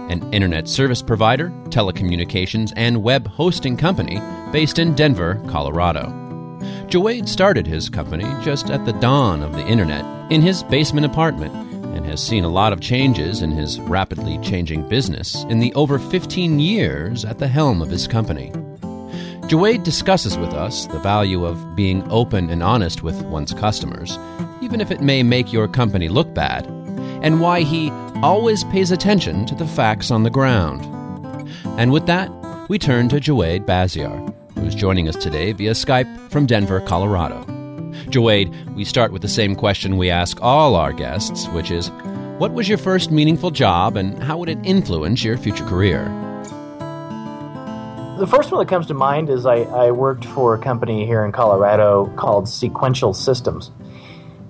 [0.09, 4.19] an internet service provider, telecommunications, and web hosting company
[4.51, 6.07] based in Denver, Colorado.
[6.87, 11.68] Jawaid started his company just at the dawn of the internet in his basement apartment
[11.99, 15.99] and has seen a lot of changes in his rapidly changing business in the over
[15.99, 18.51] 15 years at the helm of his company.
[19.49, 24.17] Jawaid discusses with us the value of being open and honest with one's customers,
[24.61, 26.65] even if it may make your company look bad,
[27.21, 27.91] and why he
[28.23, 30.85] always pays attention to the facts on the ground.
[31.77, 32.31] And with that,
[32.69, 37.58] we turn to Jawaid Bazyar, who's joining us today via Skype from Denver, Colorado.
[38.09, 41.89] Jawaid, we start with the same question we ask all our guests, which is
[42.39, 46.05] What was your first meaningful job and how would it influence your future career?
[48.17, 51.23] The first one that comes to mind is I, I worked for a company here
[51.23, 53.71] in Colorado called Sequential Systems.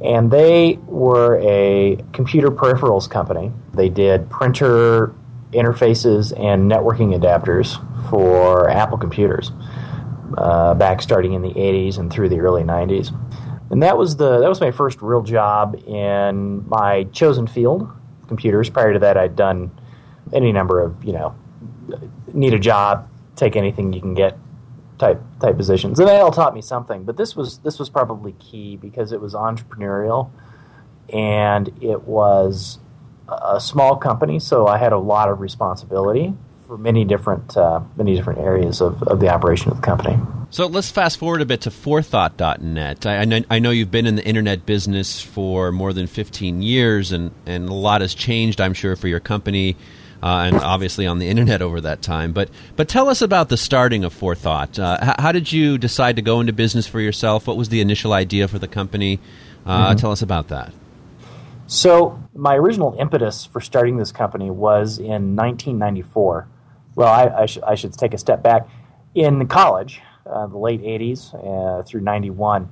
[0.01, 3.51] And they were a computer peripherals company.
[3.73, 5.13] They did printer
[5.51, 7.75] interfaces and networking adapters
[8.09, 9.51] for Apple computers
[10.37, 13.13] uh, back starting in the 80s and through the early 90s
[13.71, 17.89] and that was the that was my first real job in my chosen field,
[18.27, 18.69] computers.
[18.69, 19.71] Prior to that, I'd done
[20.33, 21.35] any number of you know
[22.33, 24.37] need a job, take anything you can get
[24.97, 27.03] type type positions, and they all taught me something.
[27.03, 30.31] But this was this was probably key because it was entrepreneurial,
[31.13, 32.79] and it was
[33.27, 36.33] a small company, so I had a lot of responsibility
[36.69, 40.15] for many different uh, many different areas of, of the operation of the company.
[40.51, 43.07] So let's fast forward a bit to forethought.net.
[43.07, 46.61] I, I, know, I know you've been in the internet business for more than 15
[46.61, 49.75] years, and, and a lot has changed, I'm sure, for your company.
[50.21, 52.33] Uh, and obviously on the internet over that time.
[52.33, 54.77] But but tell us about the starting of Forethought.
[54.77, 57.47] Uh, how, how, did you decide to go into business for yourself?
[57.47, 59.21] What was the initial idea for the company?
[59.65, 59.97] Uh, mm-hmm.
[59.97, 60.73] Tell us about that.
[61.67, 66.49] So my original impetus for starting this company was in 1994.
[66.99, 68.67] Well, I, I, sh- I should take a step back.
[69.15, 72.67] In college, uh, the late 80s uh, through 91,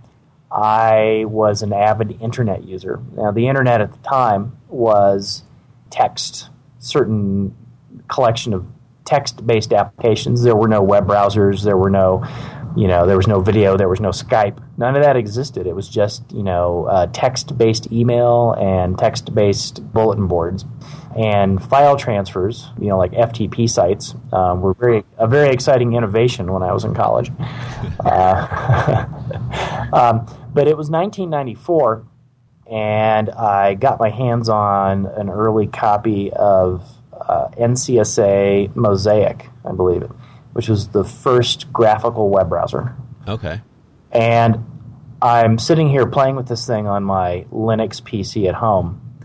[0.52, 3.02] I was an avid internet user.
[3.14, 5.44] Now, the internet at the time was
[5.92, 6.50] text,
[6.80, 7.56] certain
[8.10, 8.66] collection of
[9.06, 10.44] text-based applications.
[10.44, 11.64] There were no web browsers.
[11.64, 12.28] There were no,
[12.78, 13.76] you know, there was no video.
[13.76, 14.62] There was no Skype.
[14.78, 15.66] None of that existed.
[15.66, 20.64] It was just, you know, uh, text-based email and text-based bulletin boards
[21.18, 26.54] and file transfers, you know, like FTP sites, um, were very a very exciting innovation
[26.54, 27.32] when I was in college.
[28.00, 29.06] Uh,
[29.94, 32.06] um, but it was 1994,
[32.70, 36.84] and I got my hands on an early copy of
[37.14, 40.12] uh, NCSA Mosaic, I believe it,
[40.57, 42.95] which was the first graphical web browser.
[43.28, 43.62] Okay.
[44.12, 44.66] And
[45.22, 49.19] I'm sitting here playing with this thing on my Linux PC at home,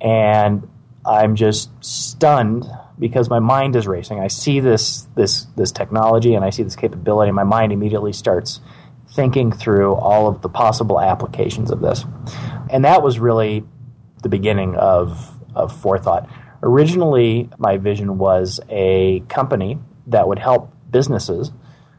[0.00, 0.66] and
[1.04, 2.64] I'm just stunned
[2.98, 4.20] because my mind is racing.
[4.20, 8.14] I see this this this technology and I see this capability, and my mind immediately
[8.14, 8.62] starts
[9.10, 12.06] thinking through all of the possible applications of this.
[12.70, 13.62] And that was really
[14.22, 16.30] the beginning of of forethought.
[16.62, 21.50] Originally, my vision was a company that would help businesses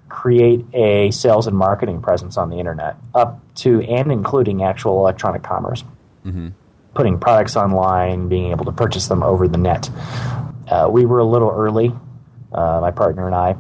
[0.08, 5.44] create a sales and marketing presence on the internet, up to and including actual electronic
[5.44, 5.84] commerce.
[6.26, 6.50] Mm-hmm
[6.94, 9.90] putting products online, being able to purchase them over the net.
[10.68, 11.92] Uh, we were a little early,
[12.52, 13.52] uh, my partner and I.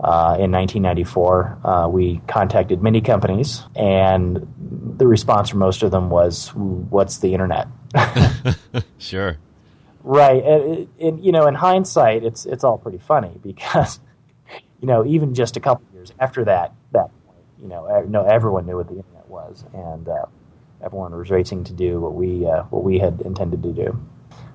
[0.00, 4.46] Uh, in 1994, uh, we contacted many companies, and
[4.96, 7.66] the response from most of them was, "What's the internet?"
[8.98, 9.38] sure.
[10.04, 13.98] Right, and, and, you know, in hindsight, it's it's all pretty funny because,
[14.80, 18.66] you know, even just a couple years after that, that point, you know, no, everyone
[18.66, 20.26] knew what the internet was, and uh,
[20.84, 24.00] everyone was racing to do what we uh, what we had intended to do.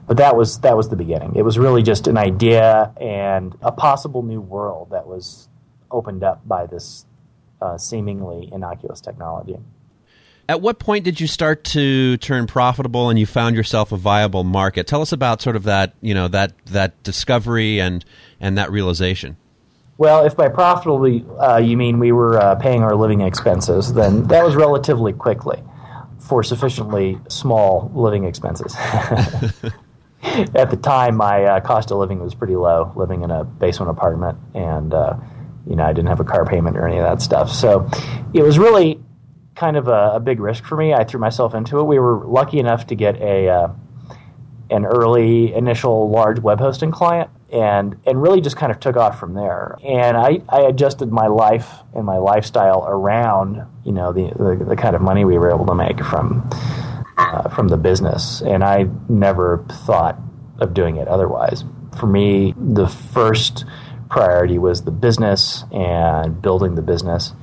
[0.08, 1.36] But that was that was the beginning.
[1.36, 5.48] It was really just an idea and a possible new world that was
[5.92, 7.06] opened up by this
[7.62, 9.58] uh, seemingly innocuous technology.
[10.50, 14.44] At what point did you start to turn profitable and you found yourself a viable
[14.44, 14.88] market?
[14.88, 18.04] Tell us about sort of that, you know, that that discovery and
[18.42, 19.38] and that realization.
[19.98, 21.06] Well, if by profitable
[21.40, 25.62] uh, you mean we were uh, paying our living expenses, then that was relatively quickly
[26.20, 28.76] for sufficiently small living expenses.
[30.56, 33.92] At the time, my uh, cost of living was pretty low, living in a basement
[33.92, 35.16] apartment, and uh,
[35.68, 37.52] you know I didn't have a car payment or any of that stuff.
[37.52, 37.88] So
[38.34, 39.00] it was really
[39.56, 40.94] kind of a, a, big risk for me.
[40.94, 41.84] I threw myself into it.
[41.84, 43.68] We were lucky enough to get a uh,
[44.74, 49.20] an early initial large web hosting client and and really just kind of took off
[49.20, 49.78] from there.
[49.84, 54.76] And I, I adjusted my life and my lifestyle around you know the, the, the
[54.76, 56.50] kind of money we were able to make from
[57.18, 60.20] uh, from the business, and I never thought
[60.60, 61.64] of doing it otherwise.
[62.00, 63.66] For me, the first
[64.10, 67.34] priority was the business and building the business,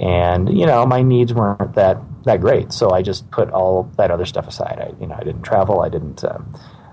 [0.00, 4.10] and you know my needs weren't that that great, so I just put all that
[4.10, 4.80] other stuff aside.
[4.80, 6.24] I you know I didn't travel, I didn't.
[6.24, 6.38] Uh,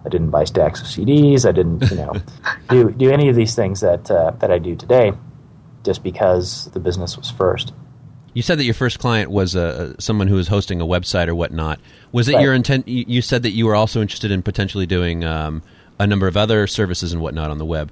[0.06, 1.48] I didn't buy stacks of CDs.
[1.48, 2.14] I didn't, you know,
[2.70, 5.14] do do any of these things that uh, that I do today,
[5.84, 7.74] just because the business was first.
[8.34, 11.36] You said that your first client was uh, someone who was hosting a website or
[11.36, 11.80] whatnot.
[12.12, 12.44] Was it right.
[12.44, 12.88] your intent?
[12.88, 15.64] You said that you were also interested in potentially doing um,
[16.00, 17.92] a number of other services and whatnot on the web.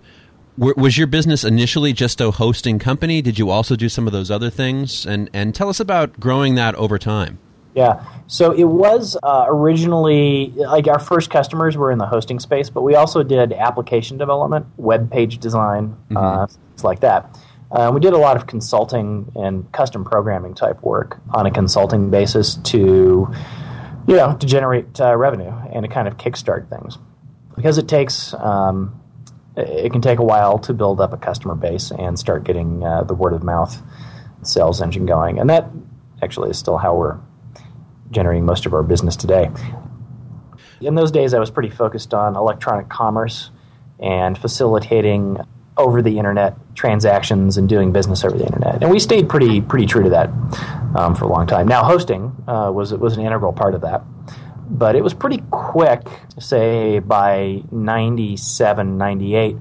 [0.57, 3.21] was your business initially just a hosting company?
[3.21, 5.05] Did you also do some of those other things?
[5.05, 7.39] And and tell us about growing that over time.
[7.77, 8.03] Yeah.
[8.25, 12.81] So it was uh, originally like our first customers were in the hosting space, but
[12.81, 16.17] we also did application development, web page design, mm-hmm.
[16.17, 17.39] uh, things like that.
[17.69, 22.09] Uh, we did a lot of consulting and custom programming type work on a consulting
[22.09, 23.31] basis to,
[24.07, 26.97] you know, to generate uh, revenue and to kind of kickstart things,
[27.55, 28.33] because it takes.
[28.33, 28.99] Um,
[29.55, 33.03] it can take a while to build up a customer base and start getting uh,
[33.03, 33.79] the word of mouth
[34.41, 35.69] sales engine going, and that
[36.23, 37.17] actually is still how we're
[38.11, 39.49] generating most of our business today.
[40.81, 43.49] In those days, I was pretty focused on electronic commerce
[43.99, 45.37] and facilitating
[45.77, 48.81] over the internet transactions and doing business over the internet.
[48.81, 50.29] And we stayed pretty pretty true to that
[50.95, 51.67] um, for a long time.
[51.67, 54.03] Now, hosting uh, was was an integral part of that,
[54.69, 56.07] but it was pretty quick.
[56.39, 59.57] Say by 97, 98,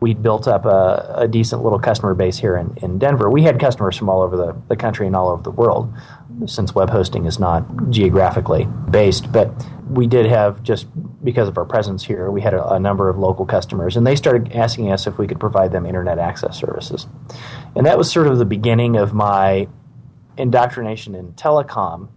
[0.00, 3.30] we'd built up a, a decent little customer base here in, in Denver.
[3.30, 5.92] We had customers from all over the, the country and all over the world
[6.46, 9.30] since web hosting is not geographically based.
[9.30, 9.52] But
[9.88, 10.86] we did have, just
[11.22, 14.16] because of our presence here, we had a, a, number of local customers, and they
[14.16, 17.06] started asking us if we could provide them internet access services.
[17.76, 19.68] And that was sort of the beginning of my
[20.38, 22.08] indoctrination in telecom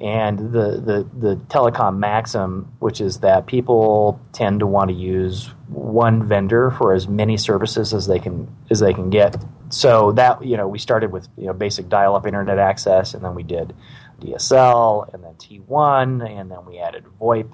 [0.00, 5.50] and the, the, the telecom maxim, which is that people tend to want to use
[5.68, 9.42] one vendor for as many services as they can as they can get.
[9.70, 13.34] So that you know, we started with you know basic dial-up internet access, and then
[13.34, 13.74] we did
[14.20, 17.50] DSL, and then T1, and then we added VoIP,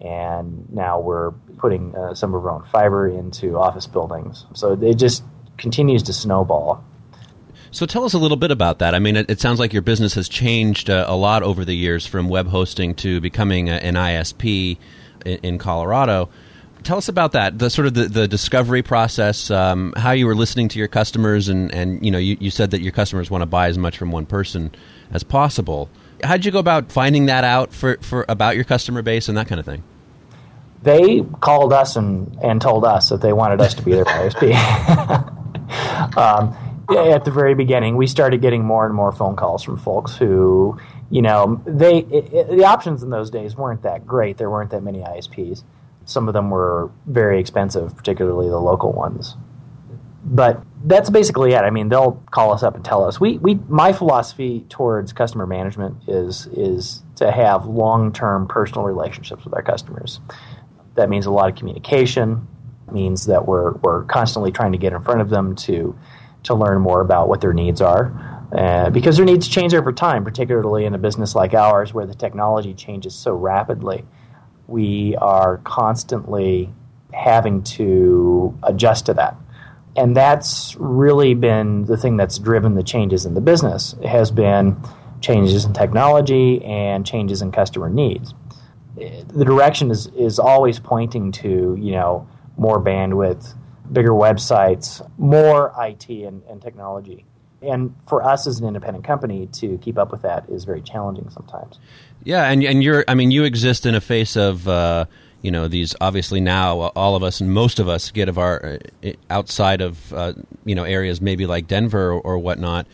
[0.00, 4.46] and now we're putting uh, some of our own fiber into office buildings.
[4.54, 5.22] So it just
[5.58, 6.84] continues to snowball.
[7.72, 8.94] So tell us a little bit about that.
[8.94, 11.74] I mean, it, it sounds like your business has changed uh, a lot over the
[11.74, 14.76] years from web hosting to becoming a, an ISP
[15.24, 16.28] in, in, Colorado.
[16.82, 20.34] Tell us about that, the sort of the, the discovery process, um, how you were
[20.34, 23.40] listening to your customers, and, and you know, you, you said that your customers want
[23.40, 24.70] to buy as much from one person
[25.10, 25.88] as possible.
[26.22, 29.38] How did you go about finding that out for, for about your customer base and
[29.38, 29.82] that kind of thing?
[30.82, 34.52] They called us and, and told us that they wanted us to be their ISP.
[36.18, 40.16] um, at the very beginning, we started getting more and more phone calls from folks
[40.16, 40.78] who,
[41.10, 44.38] you know, they it, it, the options in those days weren't that great.
[44.38, 45.64] There weren't that many ISPs.
[46.04, 49.36] Some of them were very expensive, particularly the local ones.
[50.24, 51.58] But that's basically it.
[51.58, 53.20] I mean, they'll call us up and tell us.
[53.20, 59.44] We, we my philosophy towards customer management is is to have long term personal relationships
[59.44, 60.20] with our customers.
[60.94, 62.46] That means a lot of communication.
[62.90, 65.96] Means that we're we're constantly trying to get in front of them to
[66.44, 68.48] to learn more about what their needs are.
[68.56, 72.14] Uh, because their needs change over time, particularly in a business like ours where the
[72.14, 74.04] technology changes so rapidly.
[74.66, 76.70] We are constantly
[77.14, 79.36] having to adjust to that.
[79.96, 83.94] And that's really been the thing that's driven the changes in the business.
[84.02, 84.76] It has been
[85.20, 88.34] changes in technology and changes in customer needs.
[88.96, 93.54] The direction is, is always pointing to, you know, more bandwidth,
[93.92, 97.24] bigger websites, more IT and, and technology.
[97.60, 101.30] And for us as an independent company to keep up with that is very challenging
[101.30, 101.78] sometimes.
[102.24, 105.04] Yeah, and and you're I mean you exist in a face of uh,
[105.42, 108.78] you know these obviously now all of us and most of us get of our
[109.04, 110.32] uh, outside of uh,
[110.64, 112.86] you know areas maybe like Denver or, or, whatnot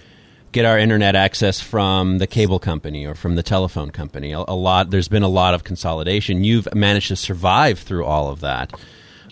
[0.53, 4.33] get our internet access from the cable company or from the telephone company.
[4.33, 6.45] A, a lot there's been a lot of consolidation.
[6.45, 8.73] You've managed to survive through all of that.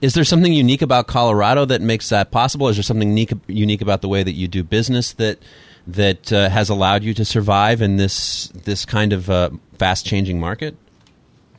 [0.03, 2.69] Is there something unique about Colorado that makes that possible?
[2.69, 5.39] Is there something unique, unique about the way that you do business that
[5.87, 10.41] that uh, has allowed you to survive in this this kind of uh, fast changing
[10.41, 10.77] market?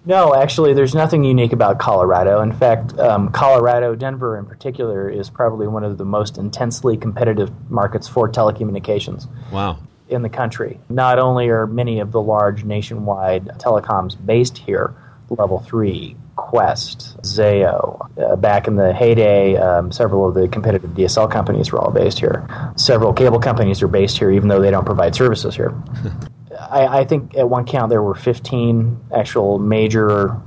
[0.06, 2.42] No, actually, there's nothing unique about Colorado.
[2.42, 7.52] In fact, um, Colorado, Denver in particular, is probably one of the most intensely competitive
[7.70, 9.28] markets for telecommunications.
[9.52, 9.80] Wow.
[10.08, 10.80] In the country.
[10.88, 14.96] Not only are many of the large nationwide telecoms based here,
[15.30, 18.10] Level 3, Qwest, Zayo.
[18.18, 22.20] Uh, back in the heyday, um, several of the competitive DSL companies were all based
[22.20, 22.48] here.
[22.76, 25.74] Several cable companies are based here, even though they don't provide services here.
[26.60, 30.42] I, I, think at one count there were 15 actual major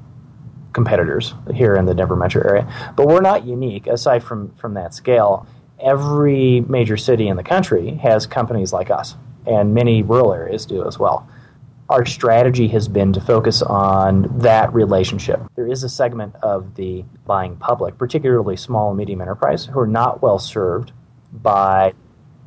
[0.72, 2.92] competitors here in the Denver metro area.
[2.96, 5.46] But we're not unique, aside from, from that scale.
[5.78, 9.14] Every major city in the country has companies like us,
[9.46, 11.28] and many rural areas do as well
[11.90, 15.42] our strategy has been to focus on that relationship.
[15.56, 19.88] There is a segment of the buying public, particularly small and medium enterprise, who are
[19.88, 20.92] not well served
[21.32, 21.92] by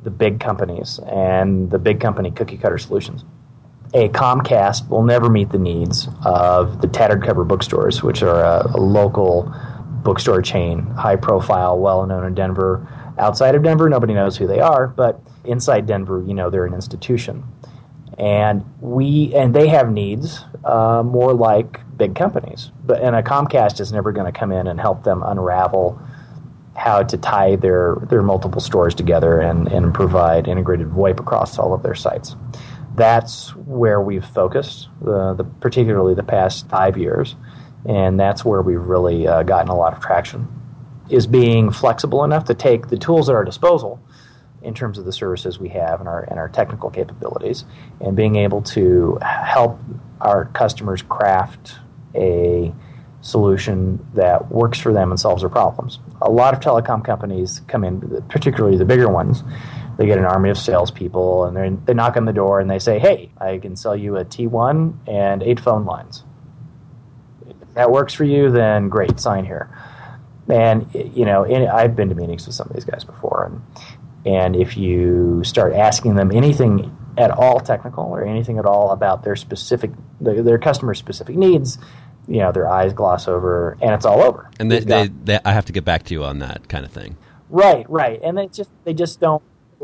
[0.02, 3.22] the big companies and the big company cookie cutter solutions.
[3.92, 8.72] A Comcast will never meet the needs of the tattered cover bookstores, which are a,
[8.74, 9.54] a local
[10.02, 12.88] bookstore chain, high profile, well known in Denver.
[13.18, 16.74] Outside of Denver, nobody knows who they are, but inside Denver, you know, they're an
[16.74, 17.44] institution
[18.18, 22.70] and we and they have needs uh, more like big companies.
[22.84, 26.00] But and a Comcast is never going to come in and help them unravel
[26.76, 31.72] how to tie their their multiple stores together and and provide integrated VoIP across all
[31.72, 32.36] of their sites.
[32.94, 37.34] That's where we've focused, uh, the, particularly the past five years,
[37.84, 40.46] and that's where we've really uh, gotten a lot of traction.
[41.10, 44.00] Is being flexible enough to take the tools at our disposal
[44.64, 47.64] in terms of the services we have and our and our technical capabilities,
[48.00, 49.78] and being able to help
[50.20, 51.76] our customers craft
[52.14, 52.72] a
[53.20, 55.98] solution that works for them and solves their problems.
[56.20, 59.42] A lot of telecom companies come in, particularly the bigger ones.
[59.96, 62.98] They get an army of salespeople, and they knock on the door and they say,
[62.98, 66.24] "Hey, I can sell you a T1 and eight phone lines.
[67.48, 69.70] If that works for you, then great, sign here."
[70.48, 73.62] And you know, I've been to meetings with some of these guys before, and
[74.24, 79.22] and if you start asking them anything at all technical or anything at all about
[79.22, 79.90] their specific,
[80.20, 81.78] their, their customer specific needs,
[82.26, 84.50] you know, their eyes gloss over and it's all over.
[84.58, 86.90] And they, they, they, I have to get back to you on that kind of
[86.90, 87.16] thing.
[87.50, 88.20] Right, right.
[88.22, 89.42] And they just, they just don't,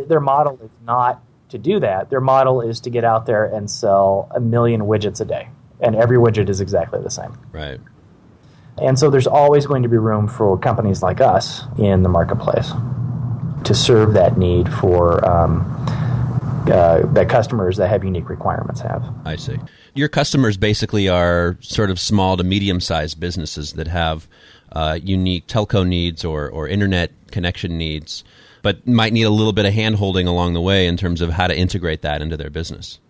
[0.08, 2.08] their model is not to do that.
[2.08, 5.50] Their model is to get out there and sell a million widgets a day.
[5.80, 7.38] And every widget is exactly the same.
[7.52, 7.80] Right.
[8.78, 12.72] And so there's always going to be room for companies like us in the marketplace
[13.64, 15.64] to serve that need for um,
[16.70, 19.04] uh, that customers that have unique requirements have.
[19.24, 19.56] I see.
[19.94, 24.28] Your customers basically are sort of small to medium sized businesses that have
[24.72, 28.24] uh, unique telco needs or, or internet connection needs,
[28.62, 31.30] but might need a little bit of hand holding along the way in terms of
[31.30, 33.00] how to integrate that into their business.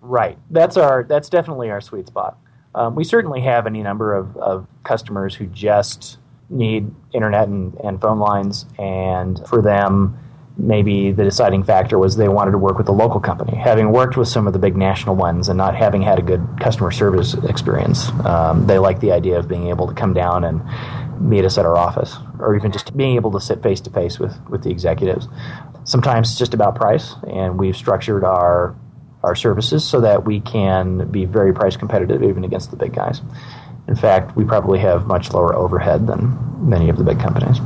[0.00, 0.38] Right.
[0.50, 1.04] That's our.
[1.04, 2.38] That's definitely our sweet spot.
[2.74, 6.18] Um, we certainly have any number of, of customers who just
[6.50, 10.18] need internet and, and phone lines, and for them,
[10.56, 13.56] maybe the deciding factor was they wanted to work with a local company.
[13.56, 16.46] Having worked with some of the big national ones and not having had a good
[16.60, 20.60] customer service experience, um, they liked the idea of being able to come down and
[21.20, 24.18] meet us at our office, or even just being able to sit face to face
[24.18, 25.28] with with the executives.
[25.84, 28.74] Sometimes it's just about price, and we've structured our
[29.22, 33.20] our services so that we can be very price competitive even against the big guys.
[33.88, 36.36] In fact, we probably have much lower overhead than
[36.68, 37.58] many of the big companies.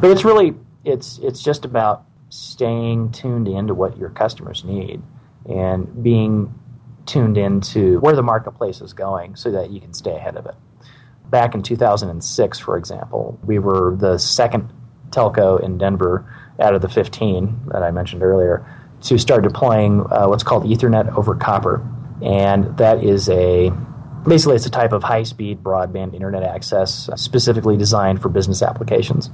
[0.00, 0.54] But it's really
[0.84, 5.02] it's it's just about staying tuned into what your customers need
[5.48, 6.54] and being
[7.06, 10.54] tuned into where the marketplace is going so that you can stay ahead of it.
[11.30, 14.70] Back in 2006, for example, we were the second
[15.10, 18.66] telco in Denver out of the 15 that I mentioned earlier
[19.02, 21.86] to start deploying uh, what's called Ethernet over copper.
[22.22, 23.72] And that is a
[24.28, 29.30] Basically, it's a type of high speed broadband internet access specifically designed for business applications.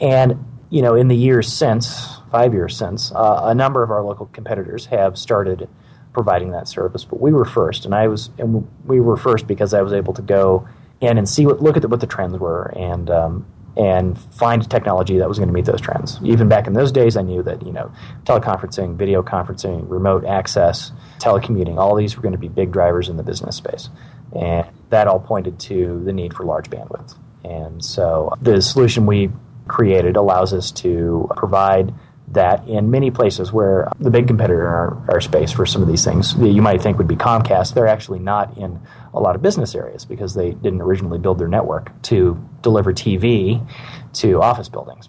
[0.00, 4.02] And, you know, in the years since, five years since, uh, a number of our
[4.02, 5.68] local competitors have started
[6.12, 7.84] providing that service, but we were first.
[7.84, 10.68] And I was, and we were first because I was able to go
[11.00, 14.68] in and see what, look at the, what the trends were and, um, and find
[14.68, 16.18] technology that was going to meet those trends.
[16.24, 17.92] Even back in those days, I knew that you know
[18.24, 23.16] teleconferencing, video conferencing, remote access, telecommuting, all these were going to be big drivers in
[23.16, 23.88] the business space.
[24.34, 27.16] And that all pointed to the need for large bandwidth.
[27.44, 29.30] And so the solution we
[29.66, 31.94] created allows us to provide
[32.32, 35.88] that in many places where the big competitor in our, our, space for some of
[35.88, 38.80] these things you might think would be Comcast, they're actually not in
[39.14, 43.66] a lot of business areas because they didn't originally build their network to deliver TV
[44.12, 45.08] to office buildings.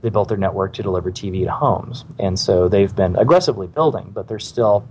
[0.00, 2.04] They built their network to deliver TV to homes.
[2.18, 4.88] And so they've been aggressively building, but they're still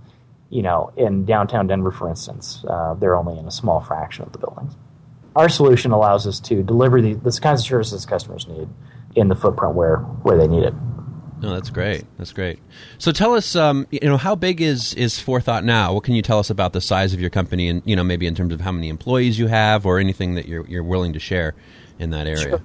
[0.50, 4.32] you know, in downtown Denver, for instance, uh, they're only in a small fraction of
[4.32, 4.74] the buildings.
[5.34, 8.68] Our solution allows us to deliver the, the kinds of services customers need
[9.14, 10.74] in the footprint where, where they need it.
[11.40, 12.04] No, that's great.
[12.16, 12.58] That's great.
[12.98, 15.92] So tell us, um, you know, how big is is Forethought now?
[15.92, 18.26] What can you tell us about the size of your company, and you know, maybe
[18.26, 21.18] in terms of how many employees you have, or anything that you're you're willing to
[21.18, 21.54] share
[21.98, 22.38] in that area?
[22.38, 22.62] Sure,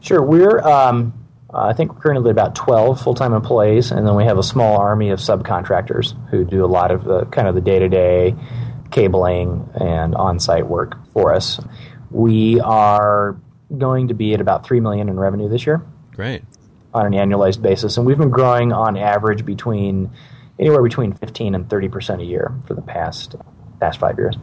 [0.00, 0.22] sure.
[0.22, 1.14] we're um,
[1.52, 4.42] Uh, I think we're currently about twelve full time employees, and then we have a
[4.42, 7.88] small army of subcontractors who do a lot of the kind of the day to
[7.88, 8.34] day
[8.90, 11.60] cabling and on site work for us.
[12.10, 13.36] We are
[13.76, 15.82] going to be at about three million in revenue this year.
[16.14, 16.42] Great
[16.94, 20.10] on an annualized basis, and we've been growing on average between
[20.58, 23.36] anywhere between 15 and 30 percent a year for the past
[23.80, 24.36] past five years.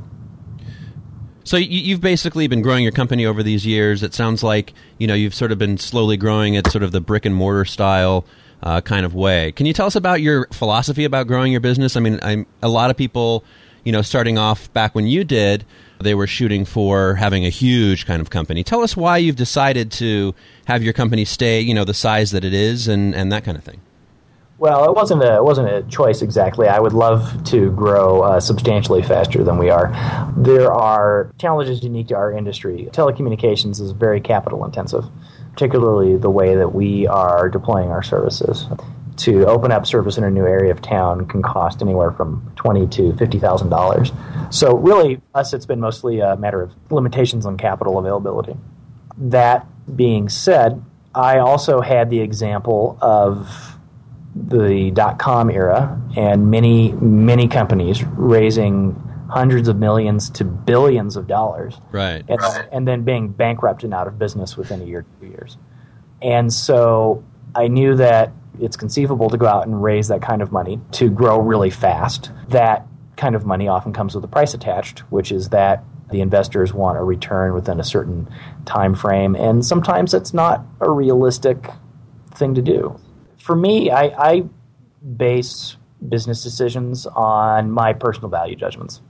[1.45, 4.01] So you've basically been growing your company over these years.
[4.01, 6.99] It sounds like you know you've sort of been slowly growing it, sort of the
[6.99, 8.25] brick and mortar style
[8.63, 9.51] uh, kind of way.
[9.51, 11.95] Can you tell us about your philosophy about growing your business?
[11.95, 13.43] I mean, I'm, a lot of people,
[13.83, 15.65] you know, starting off back when you did,
[15.99, 18.63] they were shooting for having a huge kind of company.
[18.63, 20.33] Tell us why you've decided to
[20.65, 23.55] have your company stay, you know, the size that it is and, and that kind
[23.55, 23.81] of thing.
[24.57, 26.67] Well, it wasn't a it wasn't a choice exactly.
[26.67, 29.91] I would love to grow uh, substantially faster than we are.
[30.37, 32.87] There are challenges unique to our industry.
[32.91, 35.03] Telecommunications is very capital intensive,
[35.51, 38.65] particularly the way that we are deploying our services
[39.17, 42.87] to open up service in a new area of town can cost anywhere from twenty
[42.87, 44.11] to fifty thousand dollars.
[44.51, 48.55] So really, us, it's been mostly a matter of limitations on capital availability.
[49.17, 50.83] That being said,
[51.13, 53.74] I also had the example of
[54.35, 61.25] the dot com era and many many companies raising hundreds of millions to billions of
[61.25, 62.23] dollars, right?
[62.27, 62.39] And,
[62.71, 65.57] and then being bankrupt and out of business within a year, two years.
[66.21, 67.23] And so
[67.55, 71.09] I knew that it's conceivable to go out and raise that kind of money to
[71.09, 72.31] grow really fast.
[72.49, 72.85] That
[73.17, 76.97] kind of money often comes with a price attached, which is that the investors want
[76.97, 78.29] a return within a certain
[78.65, 81.67] time frame, and sometimes it's not a realistic
[82.35, 82.99] thing to do.
[83.45, 84.43] For me, I, I
[85.17, 85.77] base
[86.09, 89.01] business decisions on my personal value judgments.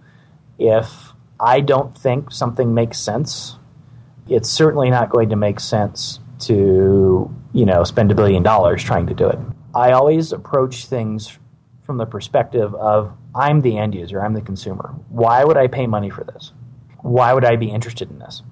[0.59, 3.55] If I don't think something makes sense,
[4.27, 9.07] it's certainly not going to make sense to you know spend a billion dollars trying
[9.07, 9.39] to do it.
[9.73, 11.39] I always approach things
[11.85, 14.95] from the perspective of I'm the end user, I'm the consumer.
[15.07, 16.51] Why would I pay money for this?
[17.03, 18.43] Why would I be interested in this?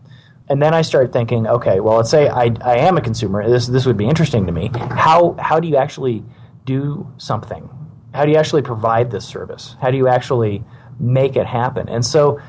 [0.54, 3.50] And then I start thinking, okay, well, let's say I, I am a consumer.
[3.50, 4.70] This this would be interesting to me.
[4.76, 6.24] How how do you actually
[6.64, 7.68] do something?
[8.14, 9.76] How do you actually provide this service?
[9.82, 10.64] How do you actually
[11.00, 11.90] make it happen?
[11.90, 12.40] And so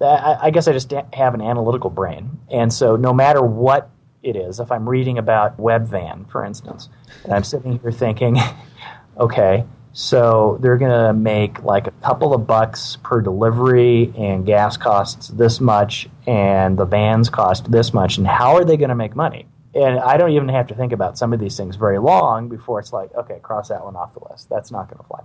[0.00, 2.40] I, I guess I just have an analytical brain.
[2.50, 3.92] And so no matter what
[4.24, 4.60] it is.
[4.60, 6.88] If I'm reading about Webvan, for instance,
[7.24, 8.38] and I'm sitting here thinking,
[9.18, 14.76] okay, so they're going to make like a couple of bucks per delivery, and gas
[14.76, 18.94] costs this much, and the vans cost this much, and how are they going to
[18.94, 19.46] make money?
[19.74, 22.78] And I don't even have to think about some of these things very long before
[22.80, 24.48] it's like, okay, cross that one off the list.
[24.50, 25.20] That's not going to fly.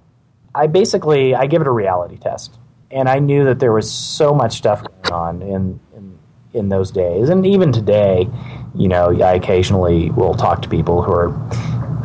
[0.56, 2.58] I basically I give it a reality test,
[2.92, 6.20] and I knew that there was so much stuff going on in in,
[6.54, 8.30] in those days, and even today
[8.78, 11.30] you know, I occasionally will talk to people who are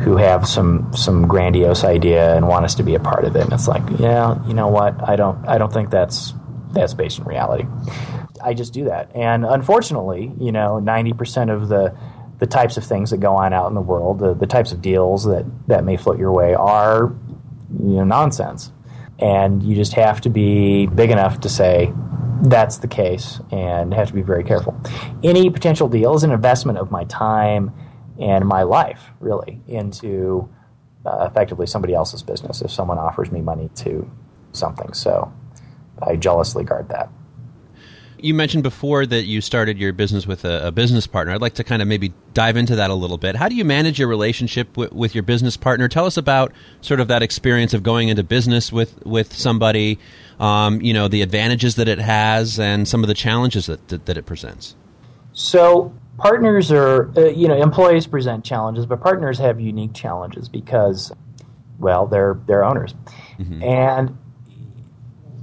[0.03, 3.43] who have some some grandiose idea and want us to be a part of it.
[3.43, 5.07] And it's like, yeah, you know what?
[5.07, 6.33] I don't I don't think that's
[6.73, 7.65] that's based in reality.
[8.43, 11.95] I just do that, and unfortunately, you know, ninety percent of the
[12.39, 14.81] the types of things that go on out in the world, the, the types of
[14.81, 17.15] deals that that may float your way are
[17.79, 18.71] you know nonsense,
[19.19, 21.93] and you just have to be big enough to say
[22.41, 24.75] that's the case and have to be very careful.
[25.23, 27.71] Any potential deal is an investment of my time
[28.19, 30.49] and my life, really, into
[31.05, 34.09] uh, effectively somebody else's business if someone offers me money to
[34.51, 34.93] something.
[34.93, 35.31] So
[36.01, 37.09] I jealously guard that.
[38.17, 41.33] You mentioned before that you started your business with a, a, business partner.
[41.33, 43.35] I'd like to kind of maybe dive into that a little bit.
[43.35, 45.89] How do you manage your relationship w- with your business partner?
[45.89, 49.99] Tell us about sort of that experience of going into business with, with somebody,
[50.39, 54.05] um, you know, the advantages that it has and some of the challenges that, that,
[54.05, 54.77] that it presents.
[55.33, 61.11] So, partners are, uh, you know, employees present challenges, but partners have unique challenges because,
[61.79, 62.93] well, they're, they're owners.
[63.39, 63.63] Mm-hmm.
[63.63, 64.17] And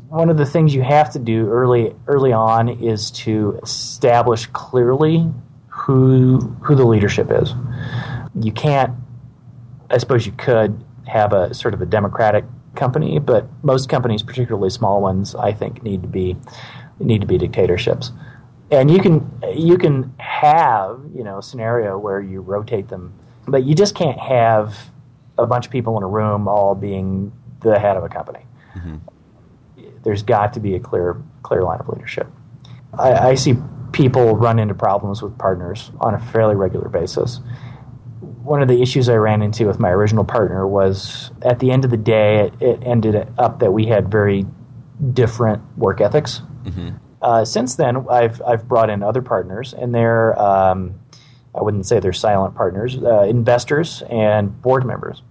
[0.09, 5.31] one of the things you have to do early early on is to establish clearly
[5.69, 7.55] who who the leadership is.
[8.35, 8.93] You can't
[9.89, 14.71] I suppose you could have a sort of a democratic company, but most companies, particularly
[14.71, 16.37] small ones, I think need to be
[16.99, 18.13] need to be dictatorships.
[18.71, 23.15] And you can you can have, you know, a scenario where you rotate them,
[23.47, 24.77] but you just can't have
[25.37, 28.47] a bunch of people in a room all being the head of a company.
[28.75, 28.97] Mm-hmm
[30.03, 32.27] there's got to be a clear clear line of leadership.
[32.99, 33.57] I, I see
[33.93, 37.41] people run into problems with partners on a fairly regular basis.
[38.21, 41.85] one of the issues I ran into with my original partner was at the end
[41.85, 44.47] of the day, it, it ended up that we had very
[45.13, 46.43] different work ethics.
[46.65, 46.91] Mm-hmm.
[47.23, 50.95] Uh, since then, I've I've brought in other partners, and they're um,
[51.55, 55.23] I wouldn't say they're silent partners, uh, investors and board members,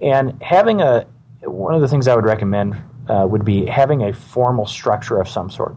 [0.00, 1.06] and having a
[1.42, 2.76] one of the things I would recommend
[3.08, 5.76] uh, would be having a formal structure of some sort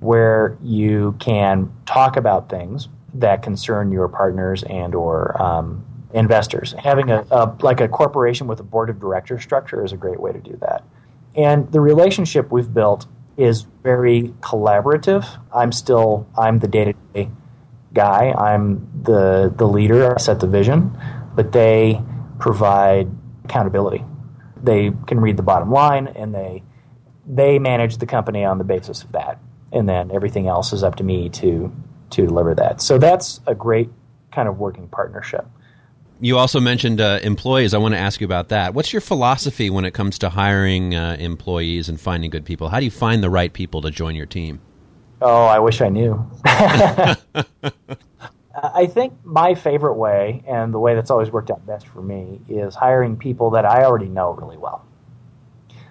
[0.00, 6.74] where you can talk about things that concern your partners and or um, investors.
[6.78, 10.20] Having a, a, like a corporation with a board of directors structure is a great
[10.20, 10.84] way to do that.
[11.36, 15.26] And the relationship we've built is very collaborative.
[15.52, 17.30] I'm still I'm the day to day
[17.92, 18.32] guy.
[18.32, 20.14] I'm the the leader.
[20.14, 20.96] I set the vision,
[21.34, 22.00] but they
[22.38, 23.08] provide
[23.44, 24.04] accountability.
[24.62, 26.62] They can read the bottom line, and they
[27.26, 29.38] they manage the company on the basis of that.
[29.72, 31.74] And then everything else is up to me to
[32.10, 32.80] to deliver that.
[32.80, 33.90] So that's a great
[34.30, 35.46] kind of working partnership.
[36.24, 37.74] You also mentioned uh, employees.
[37.74, 38.72] I want to ask you about that.
[38.72, 42.70] What's your philosophy when it comes to hiring uh, employees and finding good people?
[42.70, 44.58] How do you find the right people to join your team?
[45.20, 46.26] Oh, I wish I knew.
[46.46, 47.18] I
[48.86, 52.74] think my favorite way, and the way that's always worked out best for me, is
[52.74, 54.86] hiring people that I already know really well.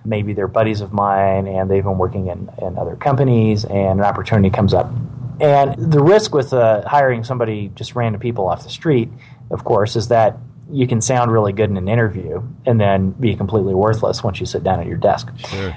[0.03, 4.03] Maybe they're buddies of mine and they've been working in, in other companies, and an
[4.03, 4.91] opportunity comes up.
[5.39, 9.09] And the risk with uh, hiring somebody, just random people off the street,
[9.51, 10.38] of course, is that
[10.71, 14.45] you can sound really good in an interview and then be completely worthless once you
[14.45, 15.29] sit down at your desk.
[15.38, 15.75] Sure.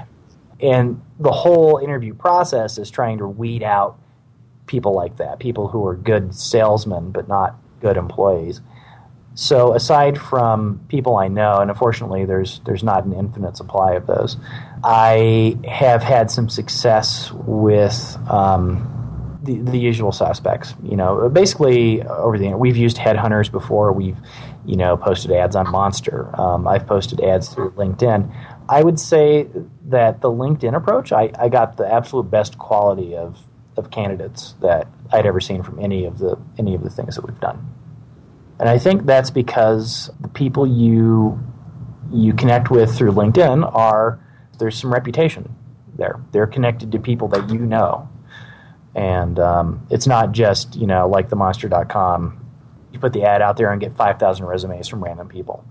[0.59, 3.99] And the whole interview process is trying to weed out
[4.65, 8.61] people like that, people who are good salesmen but not good employees.
[9.35, 14.07] So aside from people I know, and unfortunately there's there's not an infinite supply of
[14.07, 14.35] those,
[14.83, 18.96] I have had some success with um,
[19.47, 20.75] the, the usual suspects.
[20.83, 23.91] You know, basically over the we've used headhunters before.
[23.91, 24.17] We've
[24.65, 26.29] you know posted ads on Monster.
[26.39, 28.31] Um, I've posted ads through LinkedIn.
[28.69, 29.47] I would say
[29.85, 33.39] that the LinkedIn approach, I, I got the absolute best quality of,
[33.77, 37.25] of candidates that I'd ever seen from any of the any of the things that
[37.25, 37.73] we've done.
[38.59, 41.39] And I think that's because the people you
[42.11, 44.19] you connect with through LinkedIn are
[44.59, 45.55] there's some reputation
[45.95, 46.19] there.
[46.31, 48.09] They're connected to people that you know
[48.97, 52.43] and um, it's not just you know like the monster.com
[52.91, 55.63] you put the ad out there and get 5000 resumes from random people.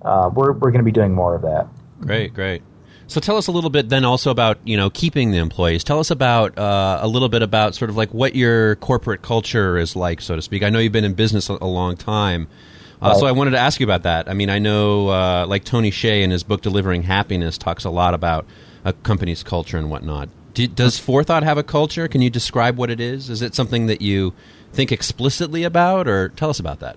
[0.00, 1.68] Uh, we're, we're going to be doing more of that.
[2.00, 2.62] Great great.
[3.08, 5.84] So tell us a little bit then also about you know keeping the employees.
[5.84, 9.76] Tell us about uh, a little bit about sort of like what your corporate culture
[9.76, 10.62] is like so to speak.
[10.62, 12.48] I know you've been in business a, a long time.
[13.00, 14.26] Uh, so I wanted to ask you about that.
[14.26, 17.90] I mean, I know, uh, like Tony Hsieh in his book "Delivering Happiness" talks a
[17.90, 18.46] lot about
[18.84, 20.30] a company's culture and whatnot.
[20.56, 22.08] Do, does forethought have a culture?
[22.08, 23.28] Can you describe what it is?
[23.28, 24.32] Is it something that you
[24.72, 26.96] think explicitly about, or tell us about that?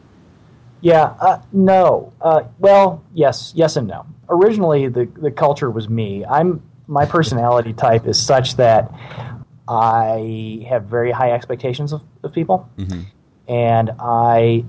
[0.80, 2.14] Yeah, uh, no.
[2.22, 4.06] Uh, well, yes, yes, and no.
[4.30, 6.24] Originally, the the culture was me.
[6.24, 8.94] I'm my personality type is such that
[9.68, 13.02] I have very high expectations of, of people, mm-hmm.
[13.52, 14.64] and I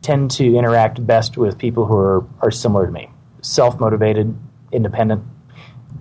[0.00, 3.10] tend to interact best with people who are, are similar to me,
[3.42, 4.34] self motivated,
[4.72, 5.24] independent,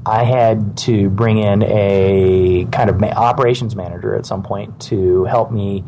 [0.05, 5.25] I had to bring in a kind of ma- operations manager at some point to
[5.25, 5.83] help me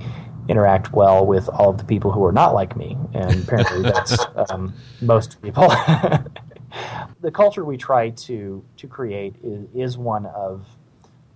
[0.50, 4.17] interact well with all of the people who are not like me, and apparently that's
[4.50, 5.69] um, most people.
[7.22, 10.65] the culture we try to to create is, is one of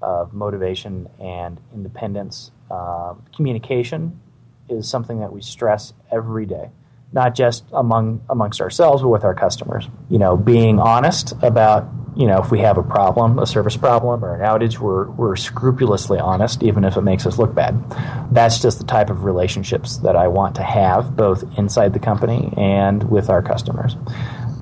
[0.02, 2.52] of motivation and independence.
[2.70, 4.20] Uh, communication
[4.68, 6.70] is something that we stress every day,
[7.14, 9.88] not just among amongst ourselves, but with our customers.
[10.10, 14.24] You know, being honest about you know, if we have a problem, a service problem
[14.24, 17.84] or an outage, we're, we're scrupulously honest, even if it makes us look bad.
[18.32, 22.54] That's just the type of relationships that I want to have, both inside the company
[22.56, 23.96] and with our customers.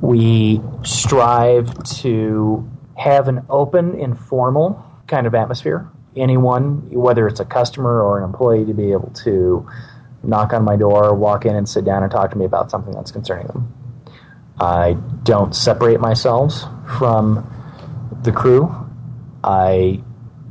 [0.02, 5.90] We strive to have an open, informal kind of atmosphere.
[6.16, 9.68] Anyone, whether it's a customer or an employee, to be able to
[10.24, 12.94] knock on my door, walk in and sit down and talk to me about something
[12.94, 13.74] that's concerning them.
[14.60, 16.54] I don't separate myself
[16.98, 17.48] from
[18.24, 18.74] the crew.
[19.44, 20.04] I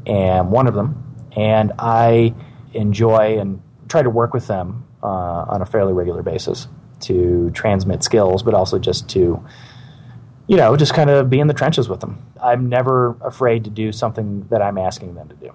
[0.06, 2.34] am one of them, and I
[2.72, 6.68] enjoy and try to work with them uh, on a fairly regular basis
[7.00, 9.44] to transmit skills, but also just to,
[10.46, 12.22] you know, just kind of be in the trenches with them.
[12.42, 15.52] I'm never afraid to do something that I'm asking them to do.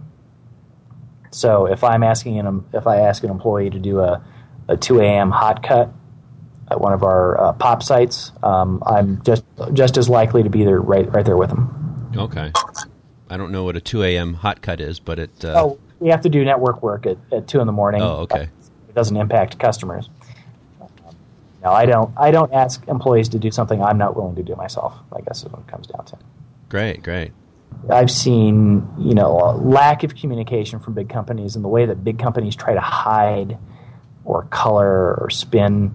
[1.32, 4.24] So if I'm asking an, if I ask an employee to do a,
[4.67, 5.32] a 2 a.m.
[5.32, 5.91] hot cut
[6.69, 10.63] at one of our uh, pop sites, um, I'm just just as likely to be
[10.63, 12.12] there right right there with them.
[12.17, 12.51] Okay.
[13.30, 14.36] I don't know what a 2 a.m.
[14.36, 15.43] hot cut is, but it.
[15.43, 15.54] Uh...
[15.56, 18.01] Oh, we have to do network work at, at 2 in the morning.
[18.01, 18.43] Oh, okay.
[18.88, 20.10] It doesn't impact customers.
[21.63, 22.13] No, I don't.
[22.17, 24.93] I don't ask employees to do something I'm not willing to do myself.
[25.12, 26.17] I guess is what it comes down to.
[26.69, 27.32] Great, great.
[27.89, 32.04] I've seen, you know, a lack of communication from big companies and the way that
[32.04, 33.58] big companies try to hide
[34.23, 35.93] or color or spin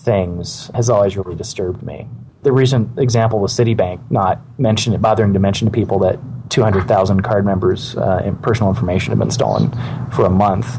[0.00, 2.08] things has always really disturbed me.
[2.42, 6.18] The recent example was Citibank not mentioning, bothering to mention to people that
[6.50, 9.70] 200,000 card members' uh, personal information had been stolen
[10.10, 10.78] for a month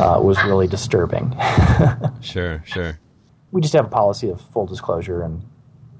[0.00, 1.36] uh, was really disturbing.
[2.20, 2.98] sure, sure.
[3.50, 5.42] We just have a policy of full disclosure and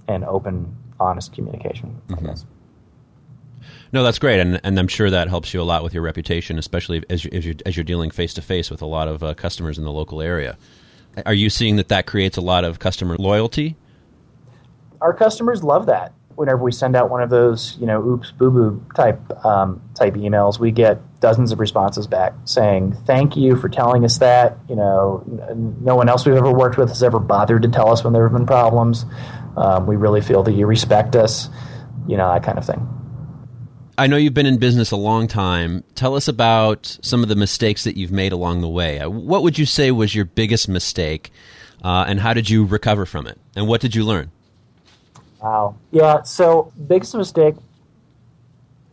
[0.09, 2.01] and open, honest communication.
[2.09, 2.33] Mm-hmm.
[3.93, 6.59] No, that's great, and and I'm sure that helps you a lot with your reputation,
[6.59, 9.23] especially as you, as you're, as you're dealing face to face with a lot of
[9.23, 10.57] uh, customers in the local area.
[11.27, 13.77] Are you seeing that that creates a lot of customer loyalty?
[15.01, 16.13] Our customers love that.
[16.35, 20.15] Whenever we send out one of those, you know, oops, boo boo type um, type
[20.15, 24.77] emails, we get dozens of responses back saying, "Thank you for telling us that." You
[24.77, 25.23] know,
[25.83, 28.23] no one else we've ever worked with has ever bothered to tell us when there
[28.23, 29.05] have been problems.
[29.57, 31.51] Um, we really feel that you respect us.
[32.09, 33.02] You know, that kind of thing.
[33.99, 35.85] I know you've been in business a long time.
[35.95, 39.01] Tell us about some of the mistakes that you've made along the way.
[39.01, 41.31] Uh, what would you say was your biggest mistake,
[41.83, 43.39] uh, and how did you recover from it?
[43.55, 44.31] And what did you learn?
[45.41, 45.77] Wow.
[45.91, 46.23] Yeah.
[46.23, 47.57] So biggest mistake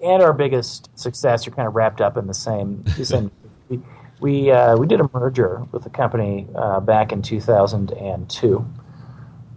[0.03, 2.83] and our biggest success are kind of wrapped up in the same.
[2.97, 3.31] The same
[3.69, 3.79] we
[4.19, 8.65] we, uh, we did a merger with a company uh, back in 2002,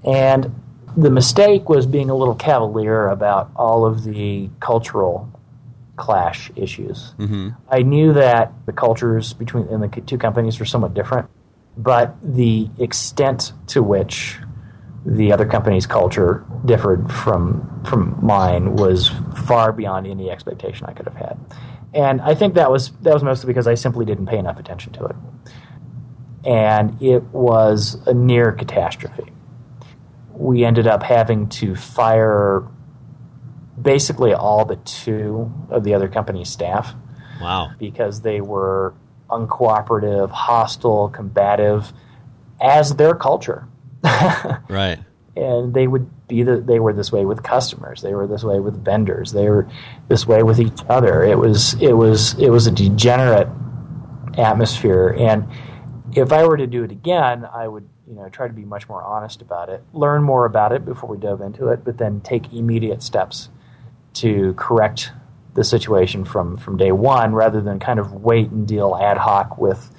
[0.04, 0.61] and
[0.96, 5.28] the mistake was being a little cavalier about all of the cultural
[5.96, 7.14] clash issues.
[7.18, 7.50] Mm-hmm.
[7.70, 11.28] I knew that the cultures between in the two companies were somewhat different,
[11.76, 14.38] but the extent to which
[15.04, 19.10] the other company's culture differed from from mine was
[19.46, 21.38] far beyond any expectation I could have had.
[21.94, 24.92] And I think that was that was mostly because I simply didn't pay enough attention
[24.94, 25.16] to it.
[26.44, 29.32] And it was a near catastrophe
[30.34, 32.66] we ended up having to fire
[33.80, 36.94] basically all but two of the other company's staff.
[37.40, 37.72] Wow.
[37.78, 38.94] Because they were
[39.28, 41.92] uncooperative, hostile, combative
[42.60, 43.66] as their culture.
[44.68, 44.98] right.
[45.34, 48.02] And they would be the, they were this way with customers.
[48.02, 49.32] They were this way with vendors.
[49.32, 49.68] They were
[50.08, 51.24] this way with each other.
[51.24, 53.48] It was it was it was a degenerate
[54.36, 55.48] atmosphere and
[56.14, 58.88] if I were to do it again, I would you know try to be much
[58.90, 62.20] more honest about it, learn more about it before we dove into it, but then
[62.20, 63.48] take immediate steps
[64.12, 65.12] to correct
[65.54, 69.56] the situation from from day one, rather than kind of wait and deal ad hoc
[69.56, 69.90] with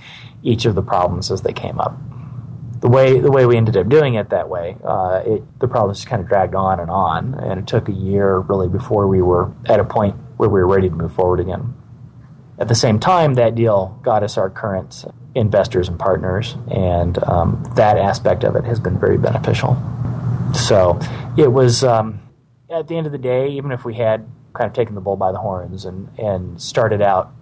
[0.43, 1.97] each of the problems as they came up.
[2.82, 5.97] The way the way we ended up doing it that way, uh, it, the problems
[5.97, 9.23] just kind of dragged on and on, and it took a year really before we
[9.23, 11.73] were at a point where we were ready to move forward again.
[12.59, 17.63] At the same time, that deal got us our current investors and partners, and um,
[17.75, 19.75] that aspect of it has been very beneficial.
[20.53, 20.99] So
[21.37, 22.21] it was um,
[22.69, 25.15] at the end of the day, even if we had kind of taken the bull
[25.15, 27.33] by the horns and, and started out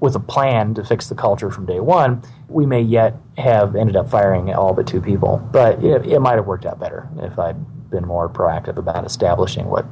[0.00, 3.96] with a plan to fix the culture from day one, we may yet have ended
[3.96, 5.38] up firing all but two people.
[5.52, 9.66] But it, it might have worked out better if I'd been more proactive about establishing
[9.66, 9.86] what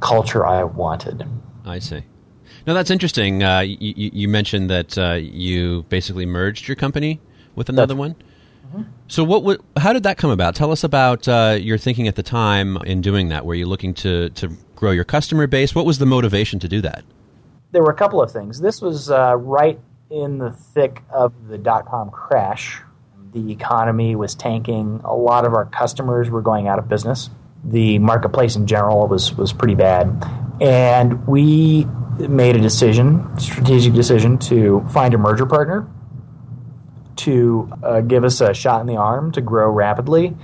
[0.00, 1.24] culture I wanted.
[1.64, 2.04] I see.
[2.66, 3.42] No, that's interesting.
[3.42, 7.20] Uh, you, you, mentioned that uh, you basically merged your company
[7.54, 8.14] with another that's, one.
[8.14, 8.82] Mm-hmm.
[9.08, 9.60] So, what, what?
[9.76, 10.54] How did that come about?
[10.54, 13.46] Tell us about uh, your thinking at the time in doing that.
[13.46, 15.74] Were you looking to to grow your customer base?
[15.74, 17.04] What was the motivation to do that?
[17.72, 18.60] There were a couple of things.
[18.60, 19.78] This was uh, right
[20.10, 22.80] in the thick of the dot com crash.
[23.32, 25.00] The economy was tanking.
[25.04, 27.30] A lot of our customers were going out of business.
[27.64, 30.24] The marketplace in general was was pretty bad,
[30.60, 31.86] and we
[32.18, 35.88] made a decision, strategic decision, to find a merger partner
[37.16, 40.36] to uh, give us a shot in the arm to grow rapidly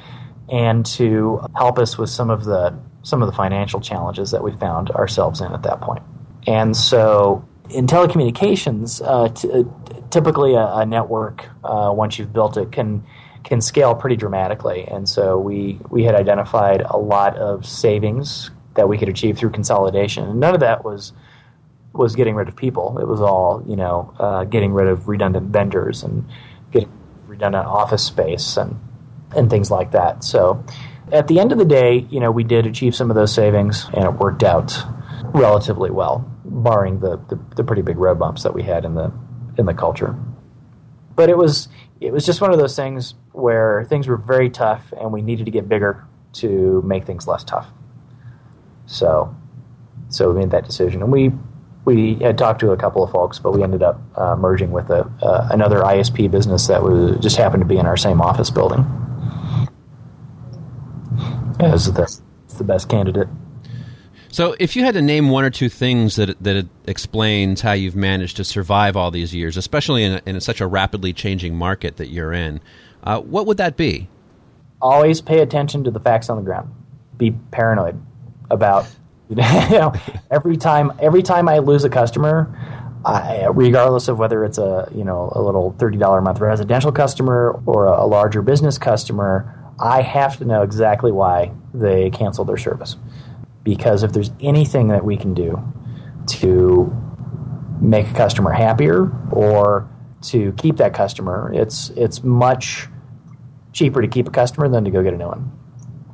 [0.50, 4.50] and to help us with some of the some of the financial challenges that we
[4.52, 6.02] found ourselves in at that point.
[6.46, 9.64] And so, in telecommunications, uh, t- uh,
[10.10, 13.04] typically a, a network uh, once you've built it can
[13.44, 14.84] can scale pretty dramatically.
[14.84, 19.50] And so we we had identified a lot of savings that we could achieve through
[19.50, 20.24] consolidation.
[20.24, 21.12] And none of that was
[21.92, 22.98] was getting rid of people.
[22.98, 26.28] It was all you know, uh, getting rid of redundant vendors and
[26.72, 26.90] getting
[27.26, 28.80] redundant office space and
[29.36, 30.24] and things like that.
[30.24, 30.64] So
[31.12, 33.86] at the end of the day, you know, we did achieve some of those savings,
[33.92, 34.76] and it worked out
[35.34, 39.12] relatively well, barring the, the, the pretty big road bumps that we had in the
[39.58, 40.16] in the culture.
[41.14, 41.68] But it was
[42.00, 45.44] it was just one of those things where things were very tough, and we needed
[45.44, 47.68] to get bigger to make things less tough.
[48.86, 49.34] So,
[50.08, 51.32] so we made that decision, and we
[51.84, 54.88] we had talked to a couple of folks, but we ended up uh, merging with
[54.88, 58.50] a, uh, another ISP business that was just happened to be in our same office
[58.50, 58.86] building.
[61.60, 62.20] as the,
[62.56, 63.28] the best candidate.
[64.30, 67.94] So, if you had to name one or two things that that explains how you've
[67.94, 72.08] managed to survive all these years, especially in, in such a rapidly changing market that
[72.08, 72.60] you're in,
[73.04, 74.08] uh, what would that be?
[74.80, 76.74] Always pay attention to the facts on the ground.
[77.16, 78.00] Be paranoid
[78.50, 78.86] about
[79.28, 79.94] you know
[80.30, 82.52] every time every time I lose a customer,
[83.04, 86.92] I, regardless of whether it's a you know a little thirty dollar a month residential
[86.92, 92.48] customer or a, a larger business customer, I have to know exactly why they canceled
[92.48, 92.96] their service
[93.64, 95.62] because if there's anything that we can do
[96.26, 96.94] to
[97.80, 99.88] make a customer happier or
[100.22, 102.88] to keep that customer, it's it's much
[103.74, 105.52] cheaper to keep a customer than to go get a new one.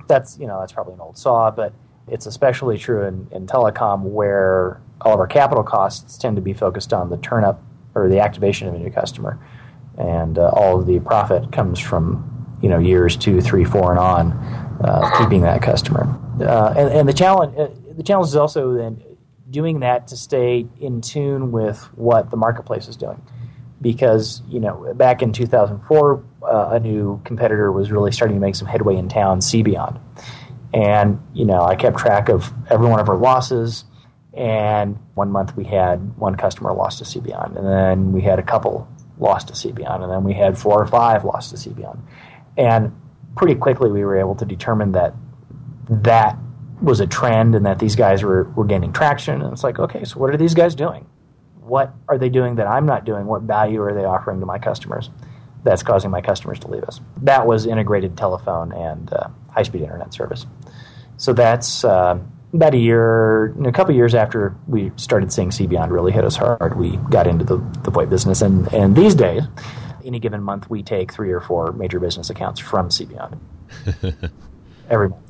[0.08, 1.72] That's you know that's probably an old saw, but
[2.08, 6.52] it's especially true in, in telecom where all of our capital costs tend to be
[6.52, 7.62] focused on the turn up
[7.94, 9.38] or the activation of a new customer,
[9.96, 14.00] and uh, all of the profit comes from you know years two, three, four, and
[14.00, 14.32] on
[14.82, 16.18] uh, keeping that customer.
[16.40, 19.02] Uh, and, and, the challenge uh, the challenge is also then
[19.50, 23.20] doing that to stay in tune with what the marketplace is doing.
[23.80, 28.54] Because you know, back in 2004, uh, a new competitor was really starting to make
[28.54, 30.00] some headway in town, CBeyond.
[30.72, 33.84] And you know, I kept track of every one of our losses.
[34.32, 38.44] And one month we had one customer lost to CBeyond, and then we had a
[38.44, 38.88] couple
[39.18, 42.00] lost to CBeyond, and then we had four or five lost to CBeyond.
[42.56, 42.92] And
[43.36, 45.14] pretty quickly we were able to determine that
[45.88, 46.38] that
[46.80, 49.42] was a trend and that these guys were, were gaining traction.
[49.42, 51.06] And it's like, okay, so what are these guys doing?
[51.70, 53.26] What are they doing that I'm not doing?
[53.26, 55.08] What value are they offering to my customers
[55.62, 57.00] that's causing my customers to leave us?
[57.22, 60.46] That was integrated telephone and uh, high speed internet service.
[61.16, 62.18] So that's uh,
[62.52, 66.76] about a year, a couple years after we started seeing CBeyond really hit us hard,
[66.76, 68.42] we got into the, the VoIP business.
[68.42, 69.44] And, and these days,
[70.04, 73.38] any given month, we take three or four major business accounts from CBeyond
[74.90, 75.29] every month.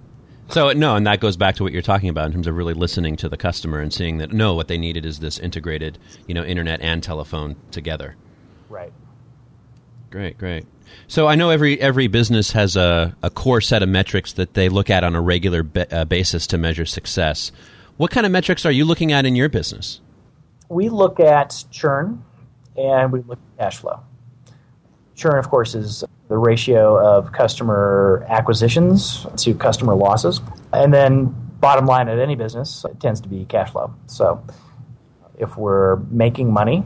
[0.53, 2.75] So no, and that goes back to what you're talking about in terms of really
[2.75, 6.35] listening to the customer and seeing that no, what they needed is this integrated, you
[6.35, 8.17] know, internet and telephone together.
[8.69, 8.93] Right.
[10.11, 10.67] Great, great.
[11.07, 14.69] So I know every every business has a, a core set of metrics that they
[14.69, 17.53] look at on a regular be, uh, basis to measure success.
[17.97, 20.01] What kind of metrics are you looking at in your business?
[20.69, 22.25] We look at churn
[22.77, 24.01] and we look at cash flow.
[25.21, 30.41] Churn, of course, is the ratio of customer acquisitions to customer losses.
[30.73, 33.95] And then, bottom line at any business, it tends to be cash flow.
[34.07, 34.43] So,
[35.39, 36.85] if we're making money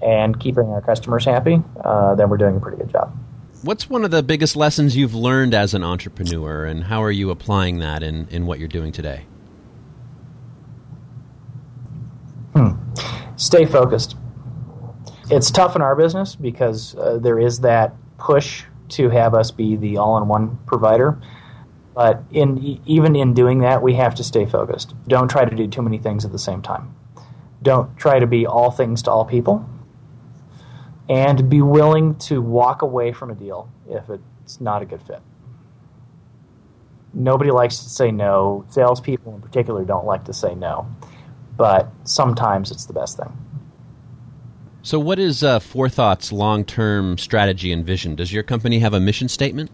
[0.00, 3.16] and keeping our customers happy, uh, then we're doing a pretty good job.
[3.62, 7.30] What's one of the biggest lessons you've learned as an entrepreneur, and how are you
[7.30, 9.24] applying that in, in what you're doing today?
[12.54, 12.74] Hmm.
[13.36, 14.14] Stay focused
[15.30, 19.76] it's tough in our business because uh, there is that push to have us be
[19.76, 21.18] the all-in-one provider.
[21.94, 24.94] But in even in doing that, we have to stay focused.
[25.06, 26.94] Don't try to do too many things at the same time.
[27.62, 29.68] Don't try to be all things to all people.
[31.08, 35.20] And be willing to walk away from a deal if it's not a good fit.
[37.12, 38.64] Nobody likes to say no.
[38.70, 40.86] Salespeople in particular don't like to say no.
[41.56, 43.36] But sometimes it's the best thing.
[44.84, 48.16] So, what is uh, Forethought's long term strategy and vision?
[48.16, 49.70] Does your company have a mission statement?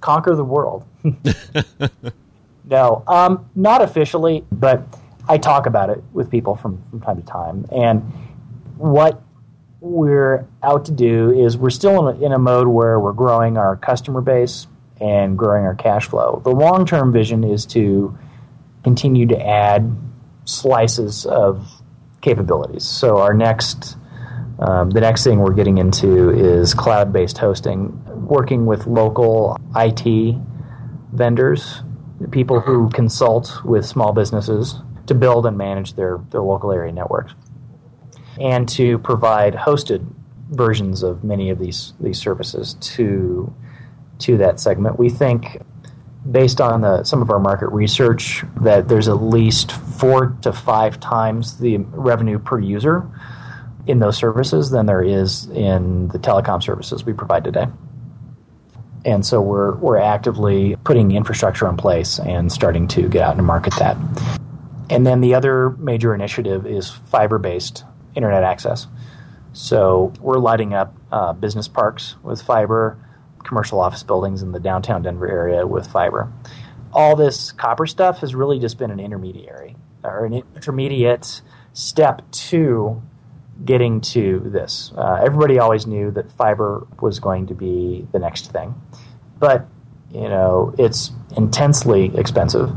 [0.00, 0.84] Conquer the world.
[2.64, 4.82] no, um, not officially, but
[5.28, 7.66] I talk about it with people from, from time to time.
[7.70, 8.00] And
[8.76, 9.22] what
[9.80, 13.56] we're out to do is we're still in a, in a mode where we're growing
[13.56, 14.66] our customer base
[15.00, 16.40] and growing our cash flow.
[16.42, 18.18] The long term vision is to
[18.82, 19.96] continue to add
[20.44, 21.79] slices of
[22.20, 22.84] capabilities.
[22.84, 23.96] So our next,
[24.58, 30.36] um, the next thing we're getting into is cloud-based hosting, working with local IT
[31.12, 31.82] vendors,
[32.30, 37.32] people who consult with small businesses to build and manage their, their local area networks,
[38.38, 40.06] and to provide hosted
[40.50, 43.52] versions of many of these these services to
[44.18, 44.98] to that segment.
[44.98, 45.62] We think
[46.28, 51.00] based on the, some of our market research, that there's at least four to five
[51.00, 53.06] times the revenue per user
[53.86, 57.66] in those services than there is in the telecom services we provide today.
[59.04, 63.46] And so we're, we're actively putting infrastructure in place and starting to get out and
[63.46, 63.96] market that.
[64.90, 68.86] And then the other major initiative is fiber based internet access.
[69.52, 72.98] So we're lighting up uh, business parks with fiber
[73.44, 76.32] commercial office buildings in the downtown Denver area with fiber.
[76.92, 83.02] All this copper stuff has really just been an intermediary or an intermediate step to
[83.64, 84.92] getting to this.
[84.96, 88.74] Uh, everybody always knew that fiber was going to be the next thing.
[89.38, 89.66] But
[90.12, 92.70] you know, it's intensely expensive.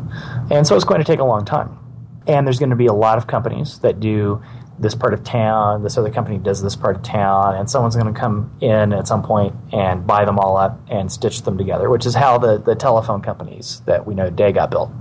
[0.52, 1.80] And so it's going to take a long time.
[2.28, 4.42] And there's going to be a lot of companies that do
[4.80, 8.12] this part of town, this other company does this part of town, and someone's going
[8.12, 11.90] to come in at some point and buy them all up and stitch them together,
[11.90, 14.92] which is how the, the telephone companies that we know today got built.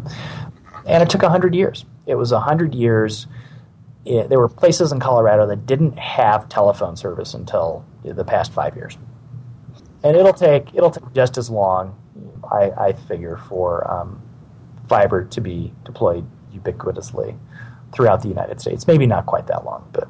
[0.86, 1.84] And it took 100 years.
[2.06, 3.26] It was 100 years.
[4.04, 8.76] It, there were places in Colorado that didn't have telephone service until the past five
[8.76, 8.98] years.
[10.04, 11.96] And it'll take, it'll take just as long,
[12.50, 14.20] I, I figure, for um,
[14.88, 17.38] fiber to be deployed ubiquitously
[17.93, 18.86] throughout the United States.
[18.86, 20.09] Maybe not quite that long, but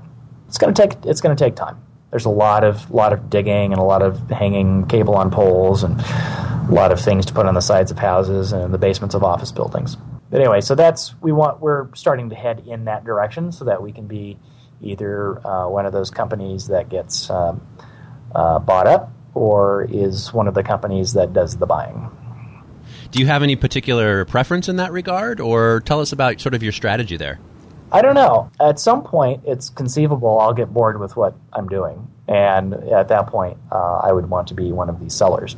[0.49, 1.83] it's going to take it's going to take time.
[2.11, 5.83] There's a lot of lot of digging and a lot of hanging cable on poles
[5.83, 9.15] and a lot of things to put on the sides of houses and the basements
[9.15, 9.97] of office buildings.
[10.31, 13.83] But anyway, so that's we want we're starting to head in that direction so that
[13.83, 14.39] we can be
[14.81, 17.67] either uh, one of those companies that gets um,
[18.35, 22.11] uh, bought up or is one of the companies that does the buying.
[23.11, 26.63] Do you have any particular preference in that regard, or tell us about sort of
[26.63, 27.39] your strategy there?
[27.93, 28.51] I don't know.
[28.59, 33.27] At some point, it's conceivable I'll get bored with what I'm doing, and at that
[33.27, 35.57] point, uh, I would want to be one of these sellers.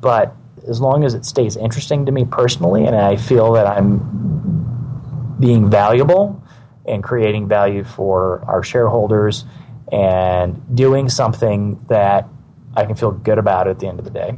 [0.00, 0.34] But
[0.68, 5.70] as long as it stays interesting to me personally, and I feel that I'm being
[5.70, 6.42] valuable
[6.86, 9.44] and creating value for our shareholders
[9.92, 12.28] and doing something that
[12.76, 14.36] I can feel good about at the end of the day,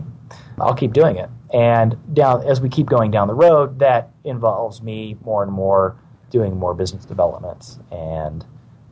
[0.61, 1.31] I'll keep doing it.
[1.53, 5.97] And down as we keep going down the road, that involves me more and more
[6.31, 8.45] doing more business development and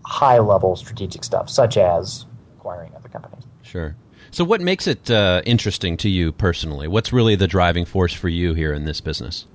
[0.04, 2.26] high level strategic stuff, such as
[2.56, 3.44] acquiring other companies.
[3.62, 3.96] Sure.
[4.30, 6.88] So, what makes it uh, interesting to you personally?
[6.88, 9.46] What's really the driving force for you here in this business?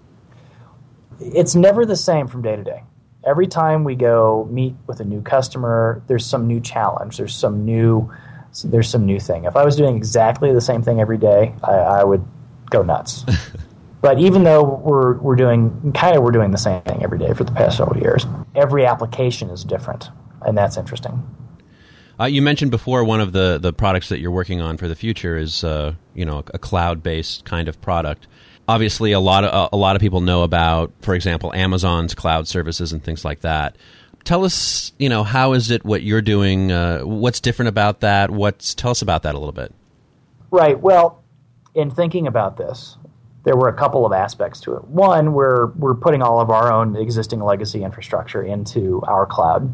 [1.20, 2.84] It's never the same from day to day.
[3.24, 7.18] Every time we go meet with a new customer, there's some new challenge.
[7.18, 8.12] There's some new,
[8.64, 9.46] there's some new thing.
[9.46, 12.26] If I was doing exactly the same thing every day, I, I would
[12.72, 13.24] go nuts.
[14.02, 17.34] But even though we're, we're doing kind of we're doing the same thing every day
[17.34, 18.26] for the past several years,
[18.56, 20.10] every application is different,
[20.41, 21.24] and that's interesting.
[22.20, 24.95] Uh, you mentioned before one of the, the products that you're working on for the
[24.95, 28.28] future is uh, you know a cloud based kind of product.
[28.68, 32.93] Obviously, a lot of a lot of people know about, for example, Amazon's cloud services
[32.93, 33.76] and things like that.
[34.24, 36.72] Tell us, you know, how is it what you're doing?
[36.72, 38.30] Uh, what's different about that?
[38.30, 39.74] What's tell us about that a little bit.
[40.52, 40.80] Right.
[40.80, 41.24] Well,
[41.74, 42.97] in thinking about this,
[43.44, 44.84] there were a couple of aspects to it.
[44.86, 49.74] One, we're we're putting all of our own existing legacy infrastructure into our cloud.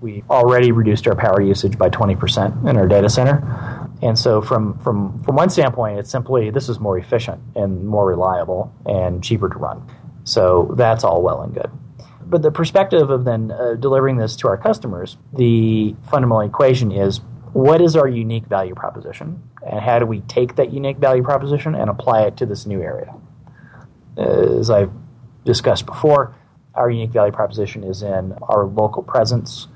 [0.00, 3.88] We already reduced our power usage by 20% in our data center.
[4.02, 8.06] And so from from from one standpoint, it's simply this is more efficient and more
[8.06, 9.86] reliable and cheaper to run.
[10.24, 11.70] So that's all well and good.
[12.26, 17.20] But the perspective of then uh, delivering this to our customers, the fundamental equation is
[17.54, 19.42] what is our unique value proposition?
[19.64, 22.82] And how do we take that unique value proposition and apply it to this new
[22.82, 23.14] area?
[24.16, 24.92] As i've
[25.44, 26.34] discussed before
[26.74, 29.68] our unique value proposition is in our local presence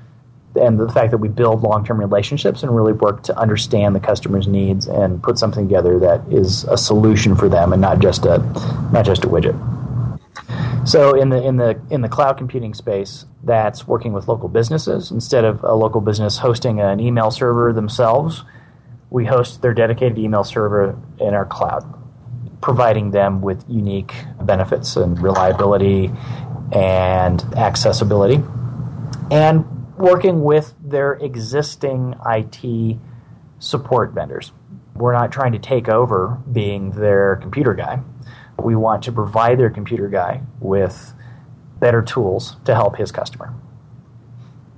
[0.55, 4.47] and the fact that we build long-term relationships and really work to understand the customer's
[4.47, 8.39] needs and put something together that is a solution for them and not just a
[8.91, 9.57] not just a widget
[10.89, 15.11] so in the in the in the cloud computing space, that's working with local businesses
[15.11, 18.43] instead of a local business hosting an email server themselves.
[19.11, 21.83] We host their dedicated email server in our cloud,
[22.61, 26.11] providing them with unique benefits and reliability
[26.71, 28.43] and accessibility,
[29.29, 29.65] and
[29.95, 32.97] working with their existing IT
[33.59, 34.51] support vendors.
[34.95, 38.01] We're not trying to take over being their computer guy
[38.63, 41.13] we want to provide their computer guy with
[41.79, 43.53] better tools to help his customer.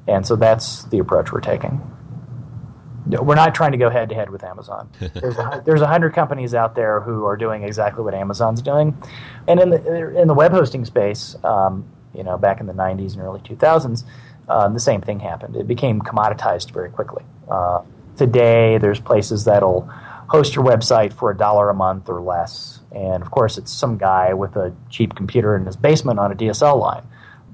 [0.08, 1.82] And so that's the approach we're taking.
[3.08, 4.90] We're not trying to go head to head with Amazon.
[5.00, 8.96] There's a, there's a hundred companies out there who are doing exactly what Amazon's doing,
[9.48, 13.14] and in the in the web hosting space, um, you know, back in the '90s
[13.14, 14.04] and early 2000s,
[14.50, 15.56] um, the same thing happened.
[15.56, 17.24] It became commoditized very quickly.
[17.50, 17.82] Uh,
[18.18, 19.90] today, there's places that'll
[20.28, 22.81] host your website for a dollar a month or less.
[22.94, 26.36] And of course, it's some guy with a cheap computer in his basement on a
[26.36, 27.06] DSL line.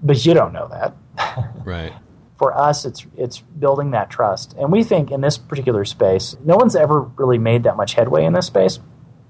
[0.02, 0.96] But you don't know that.
[1.66, 1.94] Right.
[2.38, 6.56] for us, it's it's building that trust, and we think in this particular space, no
[6.56, 8.80] one's ever really made that much headway in this space,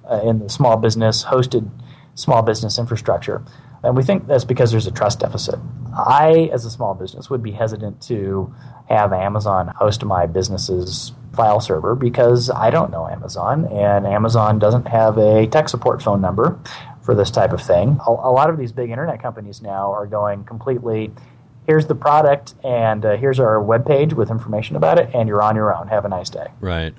[0.09, 1.69] uh, in the small business hosted
[2.15, 3.43] small business infrastructure,
[3.83, 5.55] and we think that's because there's a trust deficit.
[5.93, 8.53] I, as a small business, would be hesitant to
[8.89, 14.87] have Amazon host my business's file server because I don't know Amazon, and Amazon doesn't
[14.87, 16.59] have a tech support phone number
[17.01, 17.99] for this type of thing.
[18.05, 21.13] A, a lot of these big internet companies now are going completely.
[21.65, 25.41] Here's the product, and uh, here's our web page with information about it, and you're
[25.41, 25.87] on your own.
[25.87, 26.47] Have a nice day.
[26.59, 26.93] Right.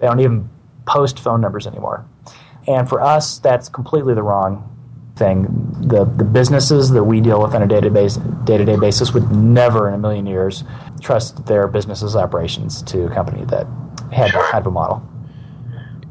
[0.00, 0.48] They don't even
[0.86, 2.04] post phone numbers anymore.
[2.66, 4.71] And for us, that's completely the wrong
[5.22, 5.46] thing.
[5.80, 9.88] The the businesses that we deal with on a day to day basis would never
[9.88, 10.64] in a million years
[11.00, 13.66] trust their business's operations to a company that
[14.12, 15.02] had that type of model.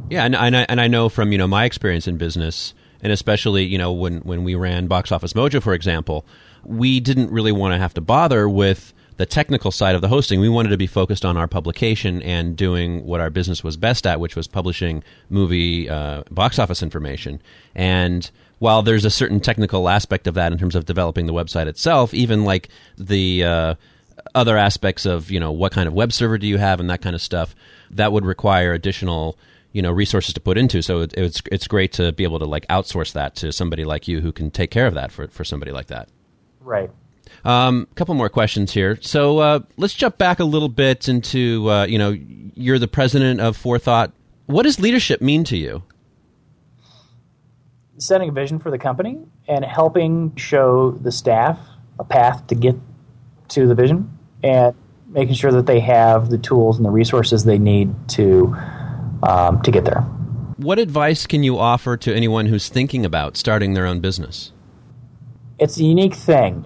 [0.09, 3.12] Yeah, and, and I, and I know from you know my experience in business, and
[3.12, 6.26] especially you know when when we ran Box Office Mojo, for example,
[6.64, 10.39] we didn't really want to have to bother with the technical side of the hosting.
[10.39, 14.07] We wanted to be focused on our publication and doing what our business was best
[14.07, 17.41] at, which was publishing movie uh, box office information.
[17.76, 18.30] And
[18.62, 22.14] while there's a certain technical aspect of that in terms of developing the website itself,
[22.14, 23.74] even like the uh,
[24.36, 27.01] other aspects of you know what kind of web server do you have and that
[27.01, 27.55] kind of stuff,
[27.89, 29.36] that would require additional
[29.72, 30.84] you know resources to put into.
[30.84, 34.07] So it, it's it's great to be able to like outsource that to somebody like
[34.07, 36.09] you who can take care of that for for somebody like that.
[36.59, 36.91] Right.
[37.43, 38.99] A um, couple more questions here.
[39.01, 42.16] So uh, let's jump back a little bit into uh, you know
[42.53, 44.12] you're the president of Forethought.
[44.45, 45.82] What does leadership mean to you?
[48.02, 51.60] Setting a vision for the company and helping show the staff
[51.99, 52.76] a path to get
[53.49, 54.76] to the vision and
[55.08, 58.56] making sure that they have the tools and the resources they need to
[59.24, 60.02] um, to get there.
[60.58, 64.52] What advice can you offer to anyone who's thinking about starting their own business?
[65.60, 66.66] It's a unique thing.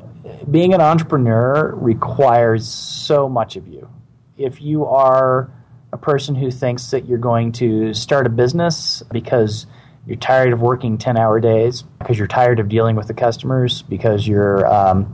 [0.50, 3.90] Being an entrepreneur requires so much of you.
[4.38, 5.52] If you are
[5.92, 9.66] a person who thinks that you're going to start a business because
[10.08, 13.82] you're tired of working 10 hour days because you're tired of dealing with the customers
[13.84, 15.08] because you're um,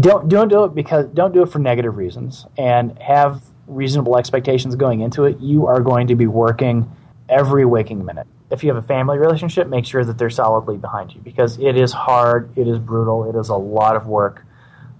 [0.00, 4.74] don't don't do it because don't do it for negative reasons and have reasonable expectations
[4.74, 5.38] going into it.
[5.40, 6.90] You are going to be working
[7.28, 8.26] every waking minute.
[8.50, 11.76] If you have a family relationship make sure that they're solidly behind you because it
[11.76, 14.44] is hard it is brutal it is a lot of work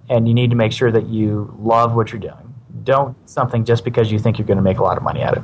[0.09, 2.53] and you need to make sure that you love what you're doing.
[2.83, 5.35] Don't something just because you think you're going to make a lot of money at
[5.35, 5.43] it.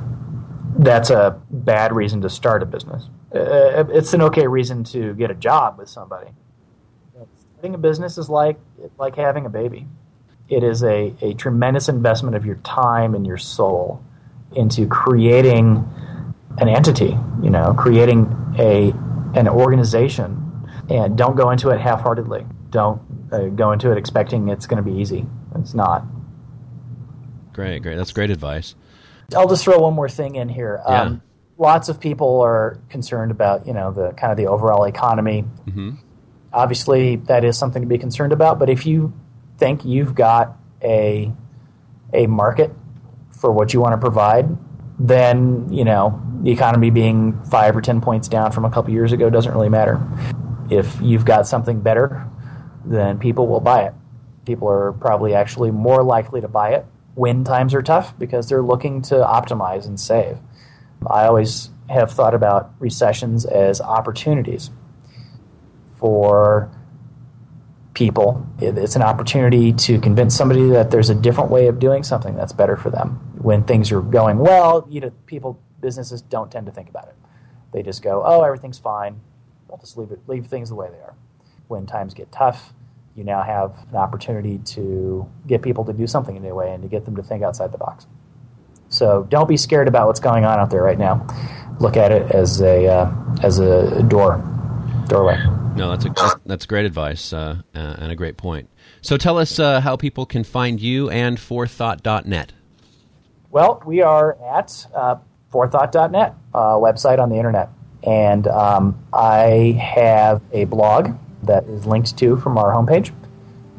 [0.78, 3.08] That's a bad reason to start a business.
[3.34, 6.30] Uh, it's an okay reason to get a job with somebody.
[7.54, 8.58] Starting a business is like
[8.98, 9.86] like having a baby.
[10.48, 14.04] It is a, a tremendous investment of your time and your soul
[14.54, 15.88] into creating
[16.58, 18.26] an entity, you know, creating
[18.58, 18.92] a
[19.38, 20.68] an organization.
[20.90, 22.44] And don't go into it half-heartedly.
[22.70, 23.00] Don't
[23.32, 25.24] uh, go into it expecting it's going to be easy.
[25.54, 26.04] It's not.
[27.52, 27.96] Great, great.
[27.96, 28.74] That's great advice.
[29.34, 30.82] I'll just throw one more thing in here.
[30.86, 31.02] Yeah.
[31.02, 31.22] Um,
[31.62, 35.44] lots of people are concerned about you know the kind of the overall economy.
[35.66, 35.92] Mm-hmm.
[36.52, 38.58] Obviously, that is something to be concerned about.
[38.58, 39.14] But if you
[39.56, 41.32] think you've got a
[42.12, 42.70] a market
[43.30, 44.46] for what you want to provide,
[44.98, 49.12] then you know the economy being five or ten points down from a couple years
[49.12, 50.02] ago doesn't really matter.
[50.68, 52.28] If you've got something better,
[52.84, 53.94] then people will buy it.
[54.44, 56.84] People are probably actually more likely to buy it
[57.14, 60.38] when times are tough because they're looking to optimize and save.
[61.10, 64.70] I always have thought about recessions as opportunities
[65.98, 66.70] for
[67.94, 68.46] people.
[68.58, 72.52] It's an opportunity to convince somebody that there's a different way of doing something that's
[72.52, 73.20] better for them.
[73.38, 77.16] When things are going well, you know, people, businesses don't tend to think about it.
[77.72, 79.20] They just go, "Oh, everything's fine.
[79.70, 81.14] I'll just leave it, leave things the way they are."
[81.68, 82.72] When times get tough,
[83.14, 86.72] you now have an opportunity to get people to do something in a new way
[86.72, 88.06] and to get them to think outside the box.
[88.92, 91.26] So don't be scared about what's going on out there right now.
[91.80, 93.12] Look at it as a uh,
[93.42, 94.42] as a door
[95.08, 95.42] doorway.
[95.74, 98.68] No, that's a, that's great advice uh, uh, and a great point.
[99.00, 102.52] So tell us uh, how people can find you and forethought.net.
[103.50, 105.16] Well, we are at uh,
[105.48, 107.70] forethought.net, uh, website on the internet.
[108.02, 113.12] And um, I have a blog that is linked to from our homepage.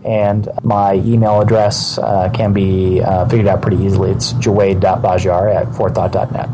[0.06, 4.12] And my email address uh, can be uh, figured out pretty easily.
[4.12, 6.49] It's jawaid.bazyar at forethought.net.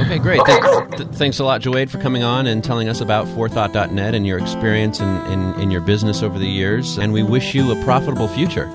[0.00, 0.40] Okay, great.
[0.46, 4.26] Thanks, th- thanks a lot, Jawaid, for coming on and telling us about forethought.net and
[4.26, 6.98] your experience in, in, in your business over the years.
[6.98, 8.70] And we wish you a profitable future.